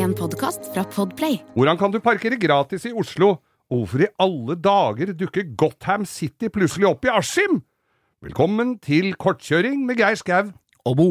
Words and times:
En 0.00 0.14
podkast 0.16 0.70
fra 0.72 0.80
Podplay. 0.88 1.42
Hvordan 1.52 1.76
kan 1.76 1.92
du 1.92 1.98
parkere 2.00 2.38
gratis 2.40 2.86
i 2.88 2.92
Oslo? 2.96 3.34
Og 3.68 3.82
hvorfor 3.82 4.06
i 4.06 4.08
alle 4.24 4.56
dager 4.56 5.12
dukker 5.12 5.52
Gotham 5.60 6.06
City 6.08 6.48
plutselig 6.48 6.88
opp 6.88 7.04
i 7.04 7.12
Askim? 7.12 7.60
Velkommen 8.24 8.78
til 8.80 9.12
kortkjøring 9.20 9.84
med 9.84 10.00
Geir 10.00 10.16
Skau. 10.16 10.54
Og 10.88 10.96
Bo. 10.96 11.10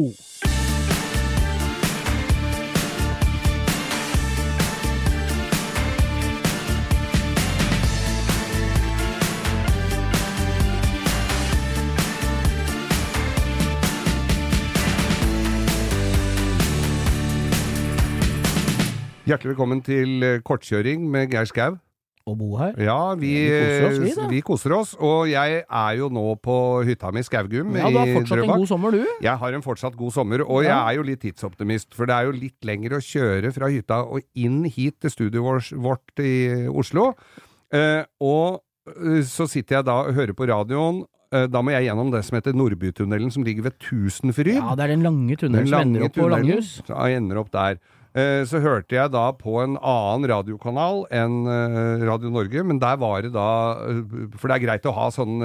Hjertelig 19.28 19.52
velkommen 19.52 19.82
til 19.84 20.24
eh, 20.24 20.40
kortkjøring 20.46 21.02
med 21.12 21.28
Geir 21.32 21.48
Skau. 21.48 21.74
Og 22.28 22.36
Bo 22.38 22.54
her. 22.60 22.72
Ja, 22.80 23.14
vi, 23.18 23.32
Ja, 23.48 23.58
vi 23.60 23.60
koser 23.60 23.84
oss, 23.90 23.98
vi, 24.00 24.12
da. 24.16 24.26
vi 24.30 24.40
koser 24.44 24.74
oss, 24.76 24.92
og 25.00 25.28
jeg 25.28 25.60
er 25.64 25.92
jo 25.98 26.08
nå 26.12 26.24
på 26.40 26.56
hytta 26.86 27.10
mi 27.12 27.22
Skaugum 27.26 27.74
Ja, 27.76 27.88
du 27.90 27.98
har 27.98 28.12
fortsatt 28.14 28.42
en 28.44 28.52
god 28.52 28.66
sommer, 28.70 28.96
du. 28.96 29.04
Jeg 29.24 29.36
har 29.42 29.56
en 29.56 29.64
fortsatt 29.64 29.96
god 29.98 30.14
sommer, 30.14 30.44
og 30.44 30.64
jeg 30.64 30.76
er 30.76 30.96
jo 30.98 31.04
litt 31.08 31.22
tidsoptimist, 31.24 31.92
for 31.96 32.08
det 32.08 32.16
er 32.16 32.28
jo 32.30 32.34
litt 32.36 32.68
lenger 32.68 32.96
å 32.96 33.02
kjøre 33.04 33.52
fra 33.56 33.70
hytta 33.72 34.02
og 34.04 34.24
inn 34.40 34.62
hit 34.68 35.00
til 35.04 35.14
studioet 35.16 35.72
vårt, 35.80 36.12
i 36.24 36.66
Oslo. 36.70 37.10
Eh, 37.76 38.02
og 38.24 38.60
eh, 38.94 39.22
så 39.28 39.48
sitter 39.50 39.80
jeg 39.80 39.88
da 39.88 40.00
og 40.06 40.16
hører 40.16 40.36
på 40.36 40.48
radioen. 40.50 41.04
Eh, 41.30 41.46
da 41.50 41.62
må 41.62 41.72
jeg 41.76 41.88
gjennom 41.90 42.10
det 42.14 42.24
som 42.26 42.36
heter 42.40 42.56
Nordbytunnelen, 42.56 43.30
som 43.32 43.44
ligger 43.46 43.68
ved 43.68 43.80
Tusenfryd. 43.84 44.56
Ja, 44.56 44.74
det 44.78 44.88
er 44.88 44.94
den 44.96 45.04
lange 45.06 45.36
tunnelen 45.40 45.66
Den 45.66 45.72
som 45.72 45.88
ender 45.88 46.08
opp 46.08 46.16
på 46.18 46.28
Langhus. 46.30 46.76
Ja, 46.88 47.04
ender 47.20 47.42
opp 47.44 47.52
der. 47.54 47.80
Eh, 48.14 48.42
Så 48.44 48.58
hørte 48.58 48.96
jeg 48.96 49.12
da 49.14 49.28
på 49.38 49.60
en 49.62 49.76
annen 49.78 50.26
radiokanal 50.30 51.04
enn 51.14 51.44
eh, 51.46 52.04
Radio 52.08 52.30
Norge, 52.34 52.64
men 52.66 52.80
der 52.82 52.96
var 52.98 53.22
det 53.22 53.30
da 53.36 53.46
eh, 53.86 54.00
For 54.36 54.50
det 54.50 54.56
er 54.58 54.64
greit 54.66 54.88
å 54.90 54.94
ha 54.96 55.08
sånn 55.14 55.38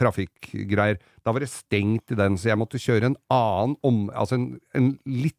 trafikkgreier. 0.00 0.98
Da 1.24 1.32
var 1.32 1.44
det 1.44 1.50
stengt 1.52 2.12
i 2.14 2.18
den, 2.18 2.36
så 2.40 2.50
jeg 2.52 2.60
måtte 2.60 2.80
kjøre 2.80 3.12
en 3.12 3.18
annen 3.32 3.76
om... 3.84 4.06
Altså 4.14 4.38
en, 4.40 4.50
en 4.76 4.94
litt 5.06 5.36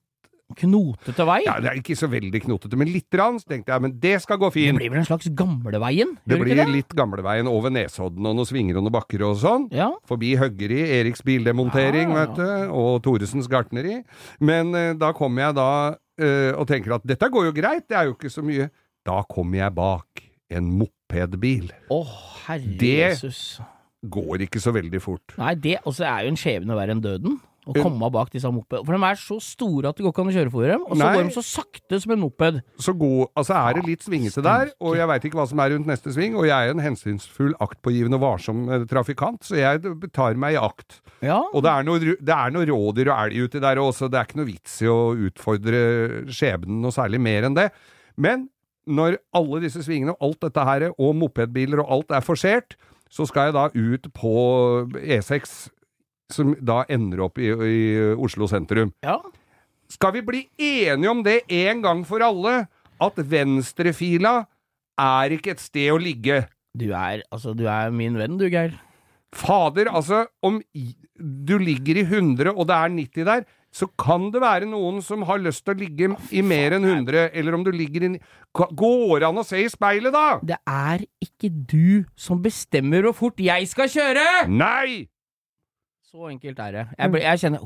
Knotete 0.59 1.23
vei. 1.25 1.39
Ja, 1.47 1.55
det 1.57 1.71
er 1.71 1.77
ikke 1.79 1.95
så 1.97 2.05
veldig 2.05 2.37
knotete, 2.43 2.77
men 2.77 2.91
litt 2.93 3.15
rann. 3.17 3.39
Så 3.41 3.49
tenkte 3.49 3.73
jeg 3.73 3.81
men 3.81 3.95
det 3.97 4.11
skal 4.21 4.37
gå 4.37 4.51
fint. 4.53 4.75
Det 4.75 4.83
blir 4.83 4.91
vel 4.93 4.99
en 5.01 5.07
slags 5.07 5.25
gamleveien? 5.33 6.11
Det 6.29 6.37
blir 6.37 6.53
det? 6.59 6.67
litt 6.69 6.93
gamleveien 6.95 7.49
over 7.49 7.73
Nesodden 7.73 8.21
og 8.29 8.37
noen 8.37 8.45
svinger 8.45 8.77
og 8.77 8.85
noen 8.85 8.93
bakker 8.93 9.23
og 9.25 9.39
sånn. 9.41 9.65
Ja. 9.73 9.87
Forbi 10.05 10.35
Høggeri, 10.37 10.83
Eriks 10.99 11.25
bildemontering, 11.25 12.13
Ah. 12.13 12.19
vet 12.27 12.37
du, 12.37 12.45
og 12.77 13.01
Thoresens 13.01 13.49
gartneri. 13.49 14.03
Men 14.39 14.69
eh, 14.77 14.93
da 14.93 15.09
kom 15.17 15.33
jeg 15.41 15.57
da 15.57 15.67
og 16.55 16.67
tenker 16.67 16.95
at 16.95 17.03
dette 17.07 17.27
går 17.31 17.45
jo 17.49 17.51
greit, 17.57 17.87
det 17.89 17.97
er 17.97 18.03
jo 18.09 18.13
ikke 18.15 18.29
så 18.31 18.41
mye. 18.45 18.69
Da 19.05 19.21
kommer 19.29 19.57
jeg 19.63 19.75
bak 19.75 20.21
en 20.49 20.69
mopedbil. 20.79 21.71
Å, 21.91 21.99
herre 22.47 22.77
Det- 22.79 23.19
Jesus. 23.19 23.59
Går 24.05 24.43
ikke 24.45 24.59
så 24.61 24.71
veldig 24.71 25.01
fort. 25.01 25.33
Nei, 25.41 25.55
det 25.55 25.79
også 25.83 26.05
er 26.05 26.23
jo 26.23 26.27
en 26.33 26.37
skjebne 26.37 26.75
verre 26.77 26.93
enn 26.93 27.01
døden. 27.01 27.39
Å 27.65 27.73
komme 27.81 28.09
bak 28.13 28.29
disse 28.33 28.49
mopedene. 28.53 28.85
For 28.85 28.95
de 28.95 29.07
er 29.09 29.19
så 29.19 29.37
store 29.41 29.89
at 29.89 29.97
det 29.97 30.05
går 30.05 30.13
ikke 30.13 30.23
an 30.25 30.29
å 30.29 30.35
kjøre 30.35 30.53
for 30.53 30.69
dem, 30.69 30.83
og 30.85 30.93
så 30.93 31.01
Nei. 31.01 31.11
går 31.15 31.25
de 31.25 31.33
så 31.33 31.43
sakte 31.47 31.99
som 32.03 32.13
en 32.13 32.21
moped. 32.21 32.59
Så 32.85 32.93
god, 32.99 33.31
altså 33.41 33.55
er 33.57 33.77
det 33.79 33.83
litt 33.87 34.05
svingete 34.05 34.43
der, 34.45 34.71
og 34.77 34.97
jeg 34.99 35.09
veit 35.11 35.27
ikke 35.29 35.39
hva 35.39 35.47
som 35.49 35.63
er 35.63 35.73
rundt 35.73 35.89
neste 35.89 36.13
sving, 36.13 36.37
og 36.37 36.45
jeg 36.49 36.53
er 36.55 36.75
en 36.75 36.83
hensynsfull, 36.83 37.55
aktpågivende 37.65 38.19
og 38.19 38.25
varsom 38.25 38.63
eh, 38.69 38.87
trafikant, 38.91 39.41
så 39.47 39.57
jeg 39.57 39.81
tar 40.15 40.37
meg 40.39 40.57
i 40.57 40.61
akt. 40.61 40.99
Ja. 41.25 41.41
Og 41.51 41.65
det 41.65 41.73
er 41.73 41.87
noe, 41.87 42.01
det 42.01 42.37
er 42.37 42.53
noe 42.53 42.69
rådyr 42.69 43.09
og 43.09 43.15
elg 43.17 43.47
uti 43.49 43.63
der 43.63 43.81
også, 43.81 44.11
det 44.13 44.21
er 44.21 44.29
ikke 44.29 44.41
noe 44.43 44.51
vits 44.51 44.79
i 44.85 44.91
å 44.91 44.99
utfordre 45.27 45.85
skjebnen 46.29 46.83
noe 46.85 46.93
særlig 46.93 47.21
mer 47.23 47.49
enn 47.49 47.57
det. 47.57 47.69
Men 48.21 48.47
når 48.85 49.17
alle 49.35 49.63
disse 49.63 49.81
svingene 49.85 50.13
og 50.15 50.27
alt 50.27 50.43
dette 50.45 50.65
her, 50.69 50.89
og 50.93 51.15
mopedbiler 51.17 51.81
og 51.81 51.95
alt 51.97 52.19
er 52.19 52.25
forsert, 52.25 52.77
så 53.09 53.25
skal 53.29 53.49
jeg 53.49 53.55
da 53.55 53.65
ut 53.73 54.09
på 54.17 54.35
E6, 54.99 55.55
som 56.33 56.55
da 56.57 56.83
ender 56.89 57.25
opp 57.27 57.39
i, 57.41 57.51
i 57.51 57.79
Oslo 58.15 58.49
sentrum. 58.51 58.93
ja. 59.05 59.19
Skal 59.85 60.15
vi 60.15 60.21
bli 60.25 60.39
enige 60.57 61.11
om 61.11 61.19
det 61.21 61.43
en 61.53 61.83
gang 61.83 61.99
for 62.09 62.23
alle, 62.25 62.55
at 63.05 63.19
venstrefila 63.21 64.39
er 64.97 65.35
ikke 65.35 65.53
et 65.53 65.61
sted 65.61 65.91
å 65.93 65.99
ligge? 66.01 66.39
Du 66.73 66.87
er, 66.89 67.21
altså, 67.29 67.53
du 67.53 67.67
er 67.69 67.93
min 67.93 68.17
venn, 68.17 68.39
du, 68.39 68.47
Geir. 68.49 68.73
Fader, 69.35 69.91
altså, 69.93 70.23
om 70.41 70.57
du 71.13 71.53
ligger 71.61 72.01
i 72.01 72.07
100 72.07 72.49
og 72.55 72.65
det 72.65 72.79
er 72.79 72.95
90 72.97 73.29
der, 73.29 73.45
så 73.75 73.87
kan 73.99 74.29
det 74.31 74.41
være 74.41 74.67
noen 74.71 75.01
som 75.03 75.25
har 75.27 75.41
lyst 75.43 75.65
til 75.67 75.75
å 75.75 75.79
ligge 75.83 76.09
i 76.31 76.41
mer 76.41 76.77
enn 76.77 76.85
100, 76.87 77.29
eller 77.35 77.57
om 77.57 77.65
du 77.65 77.73
ligger 77.75 78.07
i 78.07 78.13
Går 78.55 79.19
det 79.19 79.27
an 79.27 79.41
å 79.41 79.43
se 79.43 79.59
i 79.59 79.69
speilet, 79.69 80.15
da? 80.15 80.39
Det 80.39 80.57
er 80.63 81.03
ikke 81.21 81.51
du 81.51 82.05
som 82.15 82.39
bestemmer 82.41 83.03
hvor 83.09 83.17
fort 83.25 83.41
jeg 83.43 83.67
skal 83.67 83.91
kjøre! 83.91 84.23
Nei! 84.47 85.03
Så 86.15 86.29
enkelt 86.31 86.59
er 86.63 86.71
det. 86.79 86.83
Jeg, 86.97 87.11
ble- 87.11 87.23
jeg 87.25 87.41
kjenner 87.43 87.59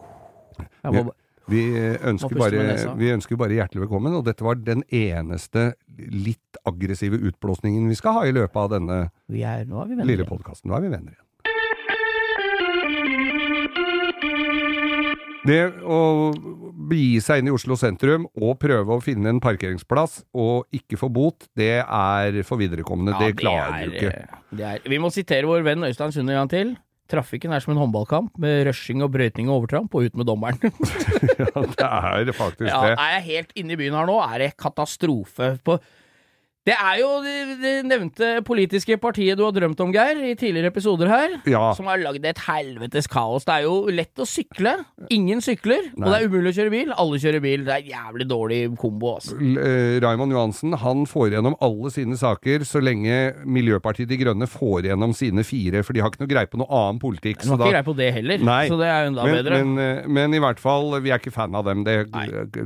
jeg 0.83 0.93
må, 0.95 1.11
Vi 1.49 1.61
ønsker, 2.09 2.35
bare, 2.37 2.95
vi 2.99 3.07
ønsker 3.13 3.37
bare 3.39 3.55
hjertelig 3.57 3.83
velkommen, 3.85 4.13
og 4.17 4.25
dette 4.25 4.43
var 4.45 4.57
den 4.61 4.83
eneste 4.93 5.71
litt 5.97 6.59
aggressive 6.69 7.17
utblåsningen 7.29 7.87
vi 7.89 7.95
skal 7.97 8.19
ha 8.19 8.25
i 8.29 8.33
løpet 8.35 8.57
av 8.59 8.69
denne 8.75 8.99
vi 9.29 9.41
er, 9.45 9.63
Nå 9.69 9.81
er 9.81 9.89
vi 9.93 10.01
lille 10.11 10.25
podkasten. 10.29 10.69
Nå 10.69 10.77
er 10.77 10.85
vi 10.87 10.91
venner 10.93 11.13
igjen. 11.15 11.25
Det 15.49 15.59
å 15.87 15.99
begi 16.89 17.21
seg 17.23 17.41
inn 17.41 17.49
i 17.49 17.53
Oslo 17.55 17.77
sentrum 17.79 18.25
og 18.37 18.57
prøve 18.61 18.97
å 18.97 19.01
finne 19.01 19.31
en 19.31 19.39
parkeringsplass 19.41 20.19
og 20.37 20.67
ikke 20.75 20.99
få 20.99 21.09
bot, 21.15 21.47
det 21.57 21.79
er 21.81 22.41
for 22.45 22.59
viderekommende. 22.61 23.15
Ja, 23.15 23.29
det 23.31 23.39
klarer 23.39 23.79
er, 23.79 23.87
du 23.87 23.95
ikke. 23.95 24.11
eh, 24.19 24.43
Det 24.59 24.67
er, 24.73 24.83
vi 24.91 24.99
må 25.01 25.09
sitere 25.15 25.47
vår 25.49 25.63
venn 25.65 25.87
Øystein 25.87 26.13
Sunde 26.13 26.35
en 26.35 26.41
gang 26.43 26.51
til. 26.53 26.75
Trafikken 27.09 27.53
er 27.55 27.63
som 27.63 27.73
en 27.73 27.79
håndballkamp 27.81 28.35
med 28.41 28.67
rushing 28.67 29.01
og 29.05 29.11
brøyting 29.15 29.49
og 29.49 29.63
overtramp, 29.63 29.95
og 29.97 30.09
ut 30.09 30.19
med 30.19 30.29
dommeren. 30.29 30.59
Ja, 31.79 32.19
det 32.21 32.33
er 32.33 32.37
faktisk 32.37 32.67
ja, 32.69 32.79
det. 32.83 32.95
er 32.99 33.13
jeg 33.17 33.23
helt 33.25 33.55
inne 33.57 33.73
i 33.73 33.79
byen 33.79 33.95
her 33.97 34.07
nå, 34.09 34.17
er 34.21 34.43
det 34.43 34.49
katastrofe 34.59 35.53
på 35.65 35.77
Det 36.67 36.75
er 36.75 36.97
jo 36.99 37.07
det, 37.23 37.35
det 37.61 37.73
nevnte 37.87 38.29
politiske 38.45 38.97
partiet 39.01 39.39
du 39.39 39.45
har 39.45 39.53
drømt 39.55 39.79
om, 39.79 39.93
Geir, 39.95 40.19
i 40.27 40.35
tidligere 40.37 40.69
episoder 40.73 41.07
her. 41.09 41.37
Ja. 41.49 41.71
Som 41.77 41.87
har 41.89 42.01
lagd 42.01 42.25
et 42.27 42.41
helvetes 42.45 43.07
kaos. 43.09 43.47
Det 43.47 43.55
er 43.55 43.65
jo 43.65 43.93
lett 43.93 44.19
å 44.19 44.27
sykle. 44.27 44.75
Ingen 45.13 45.41
sykler. 45.41 45.87
Og 45.95 46.05
det 46.05 46.17
er 46.17 46.27
umulig 46.27 46.51
å 46.51 46.57
kjøre 46.59 46.73
bil. 46.73 46.91
Alle 46.99 47.21
kjører 47.23 47.43
bil. 47.43 47.63
Det 47.65 47.73
er 47.73 47.85
en 47.85 47.93
jævlig 47.93 48.27
dårlig 48.29 48.59
kombo, 48.79 49.15
altså. 49.15 49.37
Raymond 50.03 50.35
Johansen 50.35 50.75
han 50.83 51.05
får 51.09 51.37
gjennom 51.37 51.55
alle 51.63 51.93
sine 51.95 52.19
saker 52.19 52.67
så 52.67 52.83
lenge 52.83 53.17
Miljøpartiet 53.47 54.11
De 54.11 54.19
Grønne 54.19 54.49
får 54.49 54.89
gjennom 54.89 55.15
sine 55.17 55.45
fire, 55.47 55.83
for 55.87 55.95
de 55.95 56.03
har 56.03 56.11
ikke 56.11 56.23
noe 56.25 56.31
greie 56.31 56.51
på 56.51 56.59
noe 56.61 56.69
annen 56.69 57.01
politikk. 57.01 57.41
De 57.41 57.47
så 57.47 57.55
har 57.55 57.63
ikke 57.63 57.73
greie 57.77 57.87
på 57.87 57.97
det 57.97 58.11
heller, 58.19 58.45
Nei. 58.45 58.61
så 58.69 58.77
det 58.79 58.89
er 58.91 59.05
jo 59.05 59.13
enda 59.13 59.25
men, 59.25 59.39
bedre. 59.39 59.61
Men, 59.63 59.83
eh, 59.85 60.11
men 60.19 60.35
i 60.35 60.43
hvert 60.43 60.61
fall, 60.61 60.91
vi 60.99 61.13
er 61.13 61.21
ikke 61.21 61.33
fan 61.33 61.55
av 61.55 61.65
dem. 61.69 61.85
Det, 61.87 61.97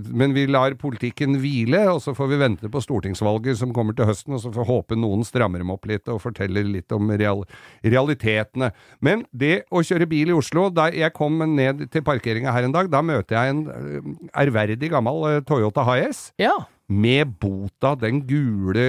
men 0.09 0.35
vi 0.35 0.47
lar 0.49 0.75
politikken 0.81 1.37
hvile, 1.43 1.85
og 1.93 2.01
så 2.03 2.15
får 2.17 2.33
vi 2.33 2.41
vente 2.41 2.73
på 2.73 2.83
stortingsvalget 2.83 3.61
som 3.61 3.73
kommer 3.75 3.82
til 3.91 4.07
høsten, 4.07 4.37
og 4.37 4.41
så 4.43 4.51
får 4.55 4.69
håpe 4.69 4.97
noen 4.99 5.25
strammer 5.27 5.59
dem 5.59 5.73
opp 5.73 5.87
litt 5.89 6.07
og 6.11 6.21
forteller 6.23 6.63
litt 6.63 6.95
om 6.95 7.11
real, 7.19 7.43
realitetene. 7.83 8.71
Men 9.03 9.25
det 9.35 9.65
å 9.67 9.83
kjøre 9.83 10.07
bil 10.09 10.31
i 10.31 10.37
Oslo 10.37 10.69
Da 10.73 10.87
jeg 10.93 11.11
kom 11.15 11.41
ned 11.55 11.83
til 11.91 12.05
parkeringa 12.05 12.53
her 12.55 12.67
en 12.67 12.75
dag, 12.75 12.89
da 12.93 13.03
møter 13.05 13.35
jeg 13.35 13.53
en 13.53 13.63
eh, 13.73 14.11
ærverdig 14.45 14.93
gammel 14.93 15.27
eh, 15.29 15.41
Toyota 15.47 15.83
HS 15.87 16.29
ja. 16.41 16.55
med 16.87 17.35
bota, 17.41 17.93
den 17.99 18.23
gule 18.29 18.87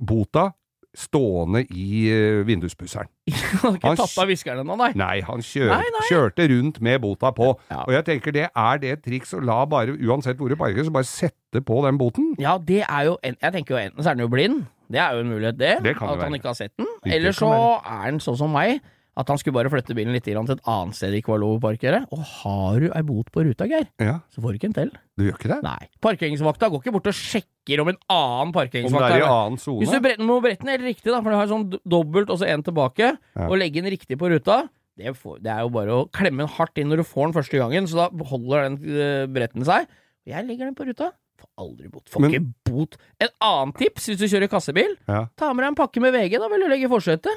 bota, 0.00 0.50
stående 0.96 1.60
i 1.68 2.06
eh, 2.08 2.40
vinduspusseren. 2.48 3.08
Han 3.28 3.60
har 3.62 3.76
ikke 3.76 3.94
tatt 4.00 4.18
av 4.22 4.30
viskeren 4.30 4.62
ennå, 4.62 4.76
nei. 4.80 4.90
Nei, 4.96 5.18
han 5.26 5.42
kjør, 5.44 5.68
Nei, 5.74 5.90
nei. 5.96 6.04
kjørte 6.08 6.46
rundt 6.52 6.80
med 6.84 7.02
bota 7.04 7.32
på. 7.36 7.50
Ja. 7.70 7.82
Og 7.84 7.92
jeg 7.96 8.06
tenker 8.08 8.34
det 8.36 8.46
er 8.48 8.80
det 8.82 8.94
et 8.94 9.04
triks 9.04 9.34
å 9.36 9.42
la 9.44 9.58
bare, 9.68 9.96
uansett 10.00 10.40
hvor 10.40 10.48
du 10.52 10.56
parker, 10.56 10.86
så 10.88 10.94
bare 10.94 11.08
sette 11.08 11.60
på 11.66 11.82
den 11.84 12.00
boten. 12.00 12.32
Ja, 12.40 12.56
det 12.58 12.82
er 12.86 13.10
jo 13.10 13.18
en, 13.22 13.36
Jeg 13.42 13.52
tenker 13.58 13.76
jo 13.76 13.82
enten 13.84 14.02
så 14.02 14.10
er 14.10 14.16
han 14.16 14.24
jo 14.24 14.32
blind. 14.32 14.64
Det 14.92 15.00
er 15.02 15.16
jo 15.18 15.24
en 15.24 15.30
mulighet, 15.34 15.56
det. 15.58 15.72
Det 15.82 15.96
at 15.96 16.02
han 16.04 16.18
være. 16.20 16.34
ikke 16.38 16.52
har 16.52 16.58
sett 16.60 16.72
den. 16.78 16.86
Eller 17.10 17.34
så 17.34 17.48
er 17.82 18.04
han 18.06 18.20
sånn 18.22 18.36
som 18.38 18.52
meg. 18.54 18.78
At 19.16 19.30
han 19.32 19.38
skulle 19.40 19.56
bare 19.56 19.70
flytte 19.72 19.94
bilen 19.96 20.12
litt 20.12 20.26
til 20.26 20.36
et 20.36 20.60
annet 20.68 20.96
sted 20.96 21.14
det 21.14 21.22
ikke 21.22 21.32
var 21.32 21.40
lov 21.40 21.54
å 21.56 21.60
parkere. 21.62 22.02
Og 22.12 22.20
har 22.42 22.80
du 22.82 22.90
ei 22.92 23.00
bot 23.08 23.30
på 23.32 23.46
ruta, 23.46 23.64
Geir, 23.70 23.86
Ja, 24.02 24.18
så 24.28 24.42
får 24.44 24.52
du 24.52 24.58
ikke 24.60 24.68
en 24.68 24.76
til. 24.76 24.90
Du 25.16 25.24
gjør 25.24 25.38
ikke 25.38 25.52
det? 25.54 25.60
Nei. 25.64 25.88
Parkeringsvakta 26.04 26.68
går 26.68 26.82
ikke 26.84 26.92
bort 26.98 27.08
og 27.08 27.16
sjekker 27.16 27.80
om 27.80 27.88
en 27.94 28.00
annen 28.12 28.42
Om 28.44 28.52
det 28.52 28.58
parkeringsvakt 28.60 29.14
er 29.16 29.22
i 29.24 29.28
annen 29.30 29.56
Hvis 29.56 29.94
du 29.94 29.96
sone? 29.96 30.16
må 30.28 30.40
brette 30.44 30.66
den 30.66 30.74
helt 30.74 30.84
riktig, 30.84 31.08
da, 31.08 31.22
for 31.22 31.32
du 31.32 31.38
har 31.40 31.48
sånn 31.48 31.66
dobbelt 31.88 32.30
og 32.34 32.42
så 32.42 32.50
en 32.52 32.62
tilbake, 32.66 33.14
Ja. 33.16 33.48
og 33.48 33.56
legge 33.56 33.80
den 33.80 33.90
riktig 33.90 34.18
på 34.20 34.28
ruta, 34.28 34.68
det, 34.96 35.16
får, 35.16 35.40
det 35.44 35.52
er 35.52 35.60
jo 35.64 35.72
bare 35.72 35.92
å 35.96 36.08
klemme 36.12 36.44
den 36.44 36.52
hardt 36.56 36.78
inn 36.80 36.88
når 36.88 37.00
du 37.02 37.08
får 37.08 37.26
den 37.30 37.36
første 37.36 37.58
gangen, 37.60 37.88
så 37.88 38.04
da 38.04 38.24
holder 38.30 38.68
den 38.68 38.76
uh, 38.84 39.26
bretten 39.32 39.64
seg. 39.64 39.88
Jeg 40.26 40.44
legger 40.48 40.68
den 40.68 40.76
på 40.76 40.86
ruta. 40.88 41.12
Aldri 41.58 41.88
bot. 41.88 42.04
Får 42.12 42.26
ikke 42.28 42.42
bot. 42.68 42.96
En 43.20 43.28
annen 43.40 43.72
tips 43.78 44.10
hvis 44.10 44.18
du 44.20 44.26
kjører 44.28 44.50
kassebil, 44.52 44.96
Ja. 45.08 45.26
ta 45.36 45.52
med 45.54 45.64
deg 45.64 45.68
en 45.72 45.78
pakke 45.78 46.00
med 46.04 46.12
VG, 46.12 46.38
da 46.38 46.48
vil 46.52 46.60
du 46.60 46.68
legge 46.68 46.84
i 46.84 46.92
forsetet. 46.92 47.32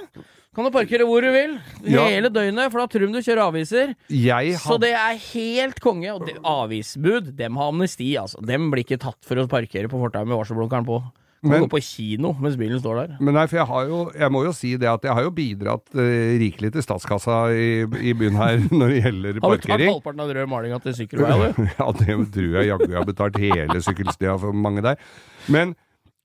Kan 0.55 0.65
du 0.65 0.71
parkere 0.71 1.05
hvor 1.07 1.21
du 1.21 1.31
vil, 1.31 1.59
Ja. 1.85 2.03
hele 2.09 2.27
døgnet, 2.29 2.71
for 2.71 2.79
da 2.79 2.87
tror 2.87 3.05
de 3.07 3.13
du 3.13 3.21
kjører 3.21 3.47
aviser. 3.47 3.95
Jeg 4.09 4.57
Så 4.59 4.77
det 4.79 4.91
er 4.93 5.15
helt 5.15 5.79
konge. 5.79 6.09
Og 6.13 6.25
det, 6.25 6.35
avisbud, 6.43 7.35
dem 7.37 7.55
har 7.55 7.71
amnesti, 7.71 8.15
altså. 8.17 8.43
Dem 8.45 8.69
blir 8.71 8.83
ikke 8.83 8.99
tatt 8.99 9.23
for 9.23 9.35
å 9.37 9.47
parkere 9.47 9.87
på 9.87 9.99
fortauet 10.01 10.27
med 10.27 10.35
varselblunkeren 10.37 10.85
på. 10.85 10.99
Kan 11.39 11.51
Men- 11.53 11.61
gå 11.63 11.69
på 11.71 11.79
kino 11.79 12.33
mens 12.43 12.57
bilen 12.59 12.79
står 12.81 12.95
der. 12.99 13.11
Men 13.23 13.33
nei, 13.37 13.45
for 13.47 13.57
jeg 13.61 13.65
har 13.69 13.85
jo 13.87 13.99
Jeg 14.19 14.31
må 14.31 14.43
jo 14.43 14.51
si 14.51 14.73
det 14.75 14.89
at 14.91 15.03
jeg 15.07 15.13
har 15.15 15.23
jo 15.23 15.31
bidratt 15.31 15.85
uh, 15.95 16.01
rikelig 16.41 16.73
til 16.73 16.83
statskassa 16.83 17.37
i, 17.55 17.85
i 17.87 18.13
byen 18.13 18.35
her 18.35 18.59
når 18.79 18.87
det 18.91 19.03
gjelder 19.05 19.39
Har 19.39 19.55
du 19.55 19.63
tatt 19.63 19.85
halvparten 19.85 20.19
av 20.19 20.27
den 20.27 20.37
røde 20.41 20.49
malinga 20.51 20.79
til 20.83 20.97
sykkelveia, 20.99 21.53
du? 21.55 21.61
Ja, 21.79 21.91
det 21.95 22.17
tror 22.35 22.57
jeg 22.59 22.67
jaggu 22.73 22.89
jeg 22.89 22.97
har 22.99 23.07
betalt 23.07 23.39
hele 23.39 23.79
sykkelstida 23.85 24.35
for 24.41 24.51
mange 24.51 24.83
der. 24.83 24.99
Men 25.47 25.75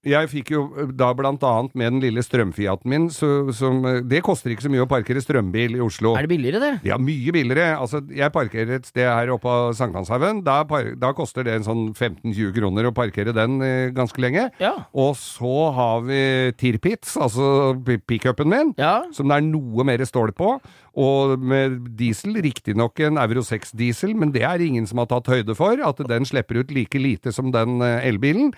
jeg 0.05 0.29
fikk 0.31 0.51
jo 0.55 0.63
da 0.95 1.09
blant 1.17 1.43
annet 1.47 1.75
med 1.75 1.93
den 1.95 2.01
lille 2.05 2.23
strømfiaten 2.25 2.89
min, 2.91 3.07
så, 3.11 3.51
som 3.57 3.83
Det 4.09 4.21
koster 4.27 4.53
ikke 4.55 4.67
så 4.67 4.73
mye 4.73 4.85
å 4.85 4.89
parkere 4.91 5.23
strømbil 5.25 5.77
i 5.79 5.83
Oslo. 5.85 6.15
Er 6.19 6.27
det 6.27 6.33
billigere, 6.35 6.61
det? 6.63 6.73
Ja, 6.89 6.99
mye 7.01 7.33
billigere. 7.35 7.71
Altså, 7.81 8.03
jeg 8.15 8.33
parkerer 8.35 8.77
et 8.79 8.87
sted 8.91 9.09
her 9.09 9.33
oppe 9.35 9.49
av 9.51 9.73
Sankthanshaugen. 9.79 10.43
Da, 10.47 10.61
da 11.01 11.13
koster 11.17 11.45
det 11.49 11.57
en 11.59 11.67
sånn 11.67 11.85
15-20 11.97 12.55
kroner 12.59 12.89
å 12.91 12.95
parkere 12.97 13.35
den 13.37 13.59
eh, 13.65 13.89
ganske 13.97 14.21
lenge. 14.23 14.49
Ja. 14.63 14.75
Og 14.93 15.15
så 15.21 15.55
har 15.77 16.05
vi 16.07 16.21
Tirpitz, 16.61 17.17
altså 17.21 17.75
pi- 17.85 18.01
pickupen 18.05 18.51
min, 18.53 18.75
Ja. 18.79 19.03
som 19.13 19.29
det 19.31 19.41
er 19.41 19.47
noe 19.49 19.85
mer 19.89 20.05
stål 20.07 20.35
på. 20.37 20.57
Og 20.95 21.39
med 21.43 21.81
diesel, 21.99 22.37
riktignok 22.45 23.01
en 23.03 23.17
Euro 23.19 23.43
6-diesel, 23.43 24.13
men 24.15 24.31
det 24.31 24.45
er 24.47 24.63
ingen 24.63 24.87
som 24.87 25.01
har 25.03 25.09
tatt 25.11 25.27
høyde 25.33 25.57
for. 25.59 25.81
At 25.83 25.99
den 26.07 26.25
slipper 26.29 26.61
ut 26.63 26.71
like 26.71 27.01
lite 27.03 27.33
som 27.35 27.51
den 27.55 27.81
eh, 27.83 28.05
elbilen. 28.07 28.53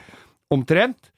Omtrent. 0.52 1.08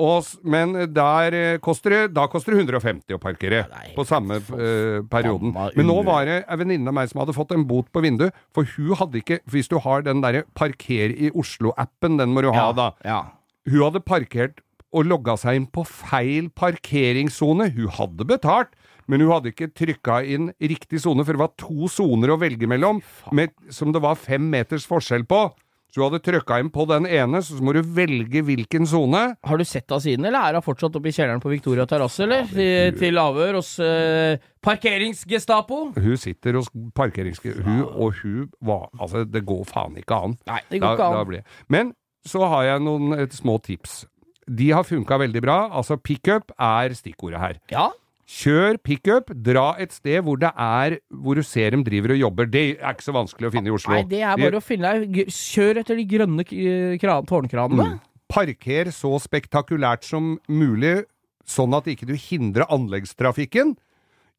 Og, 0.00 0.24
men 0.48 0.72
der 0.94 1.34
eh, 1.36 1.58
koster 1.60 1.92
det, 1.92 2.00
da 2.16 2.24
koster 2.32 2.54
det 2.54 2.62
150 2.62 3.12
å 3.12 3.20
parkere 3.20 3.66
Nei, 3.68 3.90
på 3.92 4.06
samme 4.08 4.38
uh, 4.40 5.04
perioden. 5.12 5.52
Men 5.76 5.88
nå 5.88 5.98
var 6.06 6.24
det 6.28 6.38
ei 6.46 6.58
venninne 6.62 6.88
av 6.88 6.96
meg 6.96 7.10
som 7.10 7.20
hadde 7.20 7.36
fått 7.36 7.52
en 7.52 7.66
bot 7.68 7.90
på 7.92 8.00
vinduet, 8.04 8.32
for 8.56 8.64
hun 8.78 8.96
hadde 8.96 9.20
ikke 9.20 9.42
Hvis 9.52 9.68
du 9.68 9.76
har 9.84 10.04
den 10.06 10.22
derre 10.24 10.46
Parker 10.56 11.12
i 11.12 11.28
Oslo-appen, 11.36 12.16
den 12.20 12.32
må 12.32 12.44
du 12.44 12.48
ha, 12.56 12.70
da. 12.76 12.88
Ja. 13.04 13.20
Hun 13.68 13.82
hadde 13.84 14.00
parkert 14.04 14.62
og 14.92 15.08
logga 15.08 15.36
seg 15.40 15.60
inn 15.60 15.68
på 15.72 15.84
feil 15.88 16.48
parkeringssone. 16.56 17.70
Hun 17.76 17.92
hadde 17.96 18.26
betalt, 18.28 18.72
men 19.10 19.24
hun 19.24 19.32
hadde 19.32 19.52
ikke 19.52 19.70
trykka 19.76 20.20
inn 20.28 20.50
riktig 20.60 21.02
sone, 21.04 21.24
for 21.24 21.36
det 21.36 21.42
var 21.42 21.54
to 21.60 21.88
soner 21.90 22.32
å 22.32 22.38
velge 22.40 22.68
mellom, 22.70 23.00
med, 23.34 23.54
som 23.72 23.92
det 23.94 24.02
var 24.04 24.20
fem 24.20 24.44
meters 24.52 24.86
forskjell 24.88 25.26
på. 25.28 25.46
Så 25.92 26.00
du 26.00 26.04
hadde 26.06 26.22
trykka 26.24 26.56
inn 26.62 26.70
på 26.72 26.86
den 26.88 27.04
ene, 27.04 27.42
så 27.44 27.58
må 27.60 27.74
du 27.76 27.82
velge 27.84 28.40
hvilken 28.48 28.86
sone. 28.88 29.36
Har 29.44 29.58
du 29.60 29.64
sett 29.68 29.92
av 29.92 30.00
siden, 30.00 30.24
eller 30.24 30.40
er 30.48 30.56
hun 30.56 30.64
fortsatt 30.64 30.94
oppe 30.96 31.10
i 31.10 31.12
kjelleren 31.12 31.42
på 31.42 31.50
Victoria 31.52 31.84
terrasse, 31.84 32.24
eller? 32.24 32.46
Til, 32.48 32.94
til 32.96 33.20
avhør 33.20 33.58
hos 33.60 33.74
uh, 33.84 34.40
Parkeringsgestapo? 34.64 35.92
Hun 35.96 36.16
sitter 36.16 36.56
hos 36.58 36.70
parkeringsgestapo, 36.96 37.64
Hun 37.66 37.82
og 37.84 38.14
hun 38.22 38.48
var 38.64 38.88
Altså, 39.00 39.24
det 39.28 39.44
går 39.48 39.64
faen 39.68 39.96
ikke 40.00 40.16
an. 40.28 40.38
Nei, 40.48 40.60
det 40.70 40.80
går 40.80 40.96
Da- 40.96 41.10
ikke 41.10 41.20
an. 41.20 41.26
blir- 41.28 41.44
Men 41.68 41.92
så 42.24 42.48
har 42.48 42.62
jeg 42.64 42.80
noen 42.80 43.18
et 43.20 43.32
små 43.32 43.58
tips. 43.62 44.06
De 44.48 44.70
har 44.70 44.82
funka 44.84 45.18
veldig 45.18 45.42
bra. 45.42 45.68
Altså, 45.70 45.96
pickup 45.96 46.52
er 46.58 46.88
stikkordet 46.90 47.38
her. 47.38 47.54
Ja. 47.70 47.90
Kjør 48.28 48.76
pickup, 48.86 49.32
dra 49.44 49.72
et 49.82 49.90
sted 49.92 50.22
hvor 50.22 50.38
det 50.38 50.52
er 50.54 50.94
Hvor 51.10 51.34
du 51.36 51.42
ser 51.42 51.74
dem 51.74 51.82
driver 51.84 52.14
og 52.14 52.20
jobber. 52.20 52.46
Det 52.46 52.62
er 52.78 52.94
ikke 52.94 53.02
så 53.08 53.14
vanskelig 53.16 53.48
å 53.48 53.52
finne 53.52 53.68
i 53.68 53.74
Oslo. 53.74 53.96
Nei, 53.96 54.04
det 54.08 54.20
er 54.22 54.38
bare 54.38 54.60
å 54.60 54.62
finne 54.64 54.92
Kjør 55.26 55.80
etter 55.82 55.98
de 55.98 56.04
grønne 56.06 56.44
k- 56.46 57.22
tårnkranene. 57.28 57.88
Mm. 57.96 58.00
Parker 58.32 58.92
så 58.94 59.10
spektakulært 59.20 60.06
som 60.08 60.36
mulig, 60.48 61.02
sånn 61.44 61.74
at 61.76 61.90
ikke 61.90 62.06
du 62.08 62.14
hindrer 62.16 62.64
anleggstrafikken. 62.72 63.74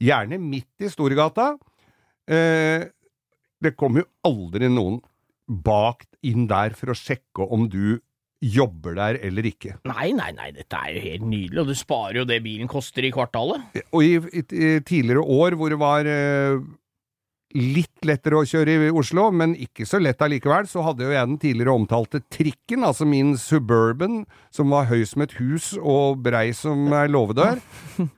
Gjerne 0.02 0.40
midt 0.42 0.82
i 0.82 0.90
Storgata. 0.90 1.52
Eh, 2.26 2.88
det 3.62 3.76
kommer 3.78 4.02
jo 4.04 4.10
aldri 4.32 4.72
noen 4.72 5.02
bak 5.48 6.08
inn 6.24 6.48
der 6.48 6.74
for 6.80 6.90
å 6.94 6.98
sjekke 6.98 7.46
om 7.52 7.68
du 7.70 8.00
jobber 8.44 8.96
der 8.98 9.20
eller 9.24 9.48
ikke. 9.48 9.78
Nei, 9.88 10.12
nei, 10.16 10.32
nei, 10.36 10.52
dette 10.56 10.80
er 10.80 10.96
jo 10.98 11.04
helt 11.08 11.28
nydelig, 11.28 11.60
og 11.64 11.72
du 11.72 11.76
sparer 11.80 12.22
jo 12.22 12.30
det 12.30 12.42
bilen 12.44 12.70
koster 12.72 13.06
i 13.08 13.12
kvartalet. 13.14 13.84
Og 13.96 14.06
i, 14.06 14.16
i, 14.20 14.44
i 14.44 14.72
tidligere 14.86 15.24
år 15.24 15.58
hvor 15.60 15.72
det 15.72 15.80
var 15.82 16.10
eh, 16.10 16.60
litt 17.54 18.08
lettere 18.08 18.42
å 18.42 18.48
kjøre 18.48 18.78
i 18.90 18.94
Oslo, 18.94 19.28
men 19.32 19.54
ikke 19.56 19.88
så 19.88 20.02
lett 20.02 20.22
allikevel, 20.26 20.68
så 20.70 20.84
hadde 20.88 21.06
jo 21.06 21.14
jeg 21.14 21.30
den 21.30 21.40
tidligere 21.42 21.78
omtalte 21.78 22.24
trikken, 22.34 22.86
altså 22.88 23.08
min 23.08 23.36
Suburban, 23.40 24.24
som 24.54 24.74
var 24.74 24.90
høy 24.92 25.04
som 25.10 25.26
et 25.26 25.38
hus 25.40 25.74
og 25.80 26.24
brei 26.26 26.50
som 26.58 26.90
ei 26.98 27.08
låvedør. 27.12 27.62